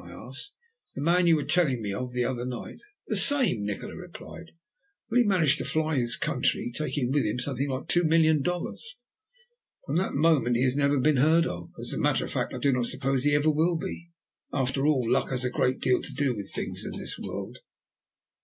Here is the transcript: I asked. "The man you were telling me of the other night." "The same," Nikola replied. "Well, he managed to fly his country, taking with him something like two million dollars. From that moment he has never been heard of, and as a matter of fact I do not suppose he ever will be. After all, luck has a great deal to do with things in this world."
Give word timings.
I 0.00 0.12
asked. 0.12 0.54
"The 0.94 1.02
man 1.02 1.26
you 1.26 1.34
were 1.34 1.42
telling 1.42 1.82
me 1.82 1.92
of 1.92 2.12
the 2.12 2.24
other 2.24 2.44
night." 2.46 2.78
"The 3.08 3.16
same," 3.16 3.64
Nikola 3.66 3.96
replied. 3.96 4.52
"Well, 5.10 5.18
he 5.20 5.24
managed 5.26 5.58
to 5.58 5.64
fly 5.64 5.96
his 5.96 6.14
country, 6.16 6.70
taking 6.72 7.10
with 7.10 7.24
him 7.24 7.40
something 7.40 7.68
like 7.68 7.88
two 7.88 8.04
million 8.04 8.40
dollars. 8.40 8.96
From 9.86 9.96
that 9.96 10.14
moment 10.14 10.54
he 10.54 10.62
has 10.62 10.76
never 10.76 11.00
been 11.00 11.16
heard 11.16 11.46
of, 11.48 11.72
and 11.76 11.82
as 11.84 11.92
a 11.94 11.98
matter 12.00 12.24
of 12.24 12.30
fact 12.30 12.54
I 12.54 12.58
do 12.58 12.70
not 12.70 12.86
suppose 12.86 13.24
he 13.24 13.34
ever 13.34 13.50
will 13.50 13.74
be. 13.74 14.12
After 14.52 14.86
all, 14.86 15.02
luck 15.04 15.30
has 15.30 15.44
a 15.44 15.50
great 15.50 15.80
deal 15.80 16.00
to 16.00 16.14
do 16.14 16.32
with 16.36 16.52
things 16.52 16.84
in 16.84 16.96
this 16.96 17.18
world." 17.18 17.58